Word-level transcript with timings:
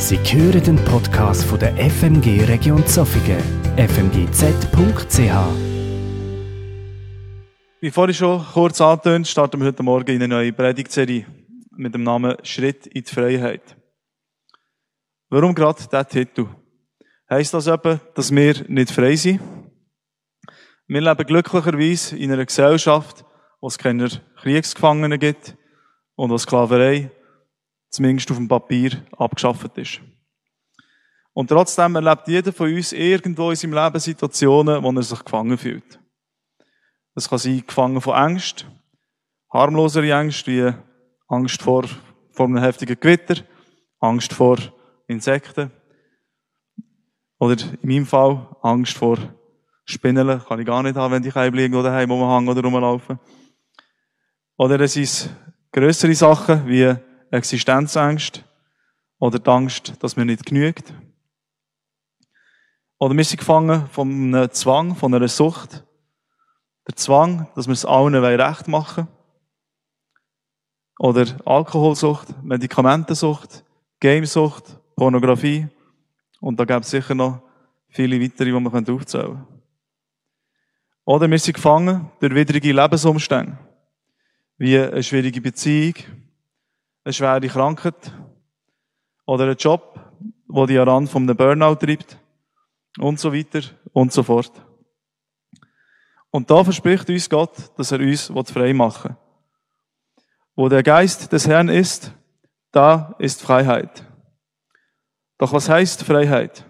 Sie 0.00 0.16
hören 0.16 0.62
den 0.62 0.76
Podcast 0.84 1.42
von 1.44 1.58
der 1.58 1.74
FMG 1.76 2.44
Region 2.44 2.86
Zofingen, 2.86 3.42
fmgz.ch. 3.76 5.18
Wie 7.80 7.90
vorhin 7.90 8.14
schon 8.14 8.46
kurz 8.52 8.80
angetönt, 8.80 9.26
starten 9.26 9.58
wir 9.58 9.66
heute 9.66 9.82
Morgen 9.82 10.10
in 10.12 10.22
eine 10.22 10.28
neue 10.28 10.52
Predigtserie 10.52 11.26
mit 11.72 11.94
dem 11.94 12.04
Namen 12.04 12.36
Schritt 12.44 12.86
in 12.86 13.02
die 13.02 13.12
Freiheit. 13.12 13.76
Warum 15.30 15.52
gerade 15.52 15.82
dieser 15.82 16.06
Titel? 16.06 16.46
Heißt 17.28 17.52
das 17.52 17.66
eben, 17.66 18.00
dass 18.14 18.30
wir 18.30 18.54
nicht 18.68 18.92
frei 18.92 19.16
sind? 19.16 19.40
Wir 20.86 21.00
leben 21.00 21.26
glücklicherweise 21.26 22.16
in 22.16 22.30
einer 22.30 22.46
Gesellschaft, 22.46 23.24
wo 23.60 23.66
es 23.66 23.76
keine 23.76 24.08
Kriegsgefangenen 24.36 25.18
gibt 25.18 25.56
und 26.14 26.30
wo 26.30 26.38
Sklaverei 26.38 27.10
zumindest 27.90 28.30
auf 28.30 28.36
dem 28.36 28.48
Papier 28.48 29.04
abgeschafft 29.16 29.76
ist. 29.78 30.00
Und 31.32 31.48
trotzdem 31.48 31.94
erlebt 31.94 32.26
jeder 32.26 32.52
von 32.52 32.72
uns 32.74 32.92
irgendwo 32.92 33.50
in 33.50 33.56
seinem 33.56 33.74
Leben 33.74 34.00
Situationen, 34.00 34.82
wo 34.82 34.90
er 34.90 35.02
sich 35.02 35.24
gefangen 35.24 35.56
fühlt. 35.56 36.00
Das 37.14 37.28
kann 37.28 37.38
sein, 37.38 37.62
gefangen 37.66 38.00
von 38.00 38.14
Angst, 38.14 38.66
harmlosere 39.52 40.14
Angst, 40.14 40.46
wie 40.46 40.72
Angst 41.28 41.62
vor, 41.62 41.84
vor 42.32 42.46
einem 42.46 42.58
heftigen 42.58 42.98
Gewitter, 42.98 43.42
Angst 44.00 44.32
vor 44.32 44.58
Insekten, 45.06 45.70
oder 47.38 47.56
in 47.82 47.88
meinem 47.88 48.06
Fall 48.06 48.48
Angst 48.62 48.96
vor 48.96 49.18
Spinnen, 49.84 50.40
kann 50.40 50.60
ich 50.60 50.66
gar 50.66 50.82
nicht 50.82 50.96
haben, 50.96 51.14
wenn 51.14 51.22
die 51.22 51.30
Keime 51.30 51.56
liegen 51.56 51.74
oder 51.74 51.92
heim 51.92 52.10
rumhängen 52.10 52.48
oder 52.48 52.62
rumlaufen. 52.62 53.18
Oder 54.56 54.80
es 54.80 54.92
sind 54.92 55.30
grössere 55.72 56.14
Sachen 56.14 56.66
wie 56.66 56.94
Existenzangst 57.30 58.44
oder 59.18 59.38
die 59.38 59.50
Angst, 59.50 59.92
dass 60.00 60.16
mir 60.16 60.24
nicht 60.24 60.46
genügt. 60.46 60.92
Oder 62.98 63.16
wir 63.16 63.24
sind 63.24 63.38
gefangen 63.38 63.86
von 63.88 64.10
einem 64.10 64.50
Zwang, 64.50 64.96
von 64.96 65.14
einer 65.14 65.28
Sucht. 65.28 65.84
Der 66.86 66.96
Zwang, 66.96 67.48
dass 67.54 67.66
wir 67.66 67.72
es 67.72 67.84
allen 67.84 68.14
recht 68.14 68.66
machen 68.66 69.08
Oder 70.98 71.26
Alkoholsucht, 71.44 72.42
Medikamentensucht, 72.42 73.64
Gamesucht, 74.00 74.78
Pornografie. 74.96 75.68
Und 76.40 76.58
da 76.58 76.64
gibt 76.64 76.84
es 76.84 76.90
sicher 76.90 77.14
noch 77.14 77.42
viele 77.88 78.20
weitere, 78.20 78.46
die 78.46 78.52
man 78.52 78.88
aufzählen 78.88 79.26
können. 79.26 79.46
Oder 81.04 81.30
wir 81.30 81.38
sind 81.38 81.54
gefangen 81.54 82.10
durch 82.20 82.34
widrige 82.34 82.72
Lebensumstände. 82.72 83.58
Wie 84.58 84.78
eine 84.78 85.02
schwierige 85.02 85.40
Beziehung, 85.40 85.94
eine 87.08 87.14
schwere 87.14 87.48
Krankheit 87.48 88.12
oder 89.24 89.48
ein 89.48 89.56
Job, 89.56 89.98
wo 90.46 90.66
die 90.66 90.78
an 90.78 91.06
von 91.06 91.22
einem 91.22 91.38
Burnout 91.38 91.76
treibt 91.76 92.18
und 92.98 93.18
so 93.18 93.32
weiter 93.32 93.62
und 93.94 94.12
so 94.12 94.22
fort. 94.22 94.52
Und 96.30 96.50
da 96.50 96.62
verspricht 96.62 97.08
uns 97.08 97.30
Gott, 97.30 97.54
dass 97.78 97.92
er 97.92 98.00
uns 98.00 98.30
frei 98.50 98.74
machen 98.74 99.12
will. 99.12 99.16
Wo 100.54 100.68
der 100.68 100.82
Geist 100.82 101.32
des 101.32 101.48
Herrn 101.48 101.70
ist, 101.70 102.12
da 102.72 103.14
ist 103.18 103.40
Freiheit. 103.40 104.04
Doch 105.38 105.54
was 105.54 105.70
heißt 105.70 106.04
Freiheit? 106.04 106.66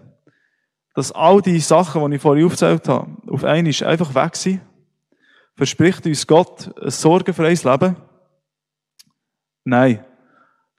Dass 0.93 1.11
all 1.11 1.41
die 1.41 1.59
Sachen, 1.59 2.09
die 2.09 2.15
ich 2.15 2.21
vorhin 2.21 2.45
aufgezählt 2.45 2.87
habe, 2.87 3.11
auf 3.27 3.43
einmal 3.43 3.73
einfach 3.83 4.15
weg 4.15 4.37
sind? 4.37 4.61
Verspricht 5.55 6.05
uns 6.05 6.25
Gott 6.25 6.73
ein 6.81 6.91
sorgenfreies 6.91 7.65
Leben? 7.65 7.97
Nein. 9.65 10.05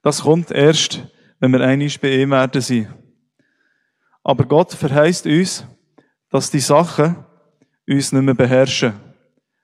Das 0.01 0.21
kommt 0.21 0.51
erst, 0.51 1.07
wenn 1.39 1.51
wir 1.51 1.61
einig 1.61 1.99
bei 1.99 2.09
ihm 2.09 2.31
werden 2.31 2.61
sein. 2.61 2.93
Aber 4.23 4.45
Gott 4.45 4.73
verheißt 4.73 5.25
uns, 5.25 5.65
dass 6.29 6.51
die 6.51 6.59
Sachen 6.59 7.15
uns 7.87 8.11
nicht 8.11 8.23
mehr 8.23 8.33
beherrschen. 8.33 8.93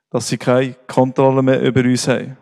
Dass 0.09 0.27
sie 0.27 0.37
keine 0.37 0.73
Kontrolle 0.87 1.41
mehr 1.41 1.61
über 1.61 1.81
uns 1.81 2.07
haben. 2.07 2.37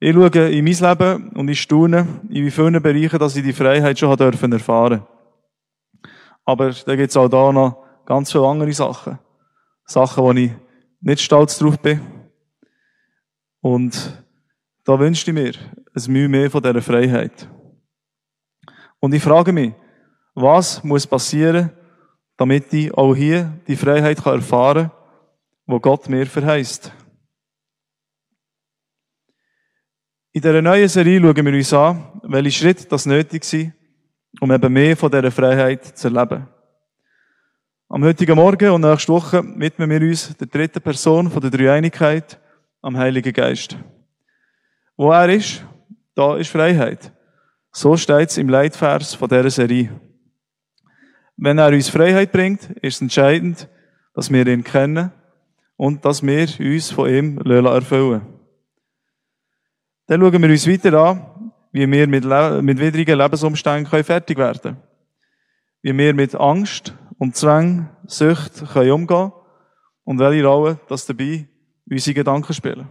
Ich 0.00 0.14
schaue 0.14 0.50
in 0.50 0.64
mein 0.64 0.74
Leben 0.74 1.28
und 1.30 1.48
ich 1.48 1.62
staune, 1.62 2.20
in 2.28 2.44
wie 2.44 2.50
vielen 2.50 2.82
Bereichen, 2.82 3.18
dass 3.18 3.36
ich 3.36 3.42
die 3.42 3.52
Freiheit 3.52 3.98
schon 3.98 4.16
dürfen 4.16 4.52
erfahren 4.52 5.06
Aber 6.44 6.70
da 6.70 6.96
gibt 6.96 7.10
es 7.10 7.16
auch 7.16 7.28
da 7.28 7.50
noch 7.52 7.84
ganz 8.04 8.30
viele 8.30 8.46
andere 8.46 8.72
Sachen. 8.72 9.18
Sachen, 9.86 10.22
wo 10.22 10.32
ich 10.32 10.50
nicht 11.00 11.22
stolz 11.22 11.58
drauf 11.58 11.78
bin. 11.78 12.00
Und 13.60 14.22
da 14.84 14.98
wünschte 14.98 15.30
ich 15.30 15.34
mir 15.34 15.52
ein 15.94 16.12
Mühe 16.12 16.28
mehr 16.28 16.50
von 16.50 16.62
dieser 16.62 16.82
Freiheit. 16.82 17.48
Und 19.00 19.14
ich 19.14 19.22
frage 19.22 19.52
mich, 19.52 19.72
was 20.34 20.82
muss 20.82 21.06
passieren, 21.06 21.70
damit 22.36 22.72
ich 22.72 22.92
auch 22.92 23.14
hier 23.14 23.60
die 23.68 23.76
Freiheit 23.76 24.24
erfahren 24.24 24.90
kann, 24.90 24.98
wo 25.66 25.78
Gott 25.78 26.08
mir 26.08 26.26
verheißt? 26.26 26.92
In 30.32 30.42
dieser 30.42 30.62
neuen 30.62 30.88
Serie 30.88 31.20
schauen 31.20 31.46
wir 31.46 31.52
uns 31.52 31.72
an, 31.72 32.20
welche 32.24 32.50
Schritte 32.50 32.86
das 32.88 33.06
nötig 33.06 33.44
sind, 33.44 33.72
um 34.40 34.50
eben 34.50 34.72
mehr 34.72 34.96
von 34.96 35.10
dieser 35.10 35.30
Freiheit 35.30 35.96
zu 35.96 36.08
erleben. 36.08 36.48
Am 37.88 38.02
heutigen 38.02 38.34
Morgen 38.34 38.70
und 38.70 38.80
nächste 38.80 39.12
Woche 39.12 39.44
widmen 39.56 39.88
wir 39.88 40.00
uns 40.00 40.36
der 40.36 40.48
dritten 40.48 40.80
Person 40.80 41.30
von 41.30 41.40
der 41.40 41.50
Dreieinigkeit, 41.50 42.40
am 42.82 42.96
Heiligen 42.96 43.32
Geist. 43.32 43.76
Wo 44.96 45.12
er 45.12 45.28
ist, 45.28 45.64
da 46.14 46.36
ist 46.36 46.50
Freiheit. 46.50 47.12
So 47.72 47.96
steht 47.96 48.30
es 48.30 48.38
im 48.38 48.48
Leitvers 48.48 49.14
von 49.14 49.28
dieser 49.28 49.50
Serie. 49.50 49.90
Wenn 51.36 51.58
er 51.58 51.68
uns 51.68 51.88
Freiheit 51.88 52.30
bringt, 52.30 52.70
ist 52.82 53.02
entscheidend, 53.02 53.68
dass 54.14 54.30
wir 54.30 54.46
ihn 54.46 54.62
kennen 54.62 55.10
und 55.76 56.04
dass 56.04 56.22
wir 56.22 56.48
uns 56.60 56.90
von 56.90 57.08
ihm 57.08 57.38
erfüllen 57.38 58.22
Dann 60.06 60.20
schauen 60.20 60.42
wir 60.42 60.50
uns 60.50 60.68
weiter 60.68 60.94
an, 60.94 61.52
wie 61.72 61.90
wir 61.90 62.06
mit, 62.06 62.24
mit 62.62 62.78
widrigen 62.78 63.18
Lebensumständen 63.18 64.04
fertig 64.04 64.38
werden 64.38 64.60
können. 64.62 64.76
Wie 65.82 65.98
wir 65.98 66.14
mit 66.14 66.36
Angst 66.36 66.94
und 67.18 67.34
Zwang, 67.34 67.90
Sucht 68.06 68.64
können 68.72 68.92
umgehen 68.92 69.32
und 70.04 70.18
welche 70.20 70.46
Rolle 70.46 70.78
das 70.88 71.06
dabei 71.06 71.48
unsere 71.90 72.14
Gedanken 72.14 72.54
spielen. 72.54 72.88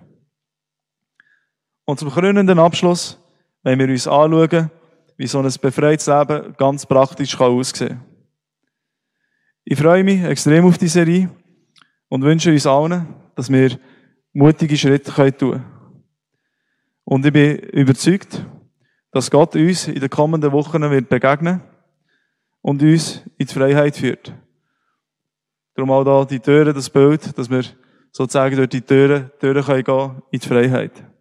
Und 1.85 1.99
zum 1.99 2.09
krönenden 2.09 2.59
Abschluss 2.59 3.19
wenn 3.63 3.79
wir 3.79 3.88
uns 3.88 4.07
anschauen, 4.07 4.69
wie 5.17 5.27
so 5.27 5.39
ein 5.39 5.51
befreites 5.61 6.07
Leben 6.07 6.53
ganz 6.57 6.85
praktisch 6.85 7.39
aussehen 7.39 7.89
kann. 7.89 8.05
Ich 9.63 9.79
freue 9.79 10.03
mich 10.03 10.21
extrem 10.23 10.66
auf 10.66 10.77
die 10.77 10.89
Serie 10.89 11.29
und 12.09 12.23
wünsche 12.23 12.51
uns 12.51 12.67
allen, 12.67 13.07
dass 13.35 13.49
wir 13.49 13.79
mutige 14.33 14.77
Schritte 14.77 15.11
tun 15.11 15.51
können. 15.51 15.66
Und 17.05 17.25
ich 17.25 17.31
bin 17.33 17.57
überzeugt, 17.57 18.45
dass 19.11 19.31
Gott 19.31 19.55
uns 19.55 19.88
in 19.88 20.00
den 20.00 20.09
kommenden 20.09 20.51
Wochen 20.51 20.81
wird 20.81 21.07
begegnen 21.07 21.61
und 22.61 22.81
uns 22.81 23.21
in 23.38 23.47
die 23.47 23.53
Freiheit 23.53 23.95
führt. 23.95 24.33
Darum 25.75 25.91
auch 25.91 26.03
da 26.03 26.25
die 26.25 26.39
Türen, 26.39 26.73
das 26.73 26.89
Bild, 26.89 27.38
dass 27.38 27.50
wir 27.50 27.63
sozusagen 28.11 28.55
durch 28.55 28.69
die 28.69 28.81
Türen, 28.81 29.31
Türen 29.39 29.63
gehen 29.63 29.83
können 29.83 30.21
in 30.31 30.39
die 30.39 30.47
Freiheit. 30.47 31.12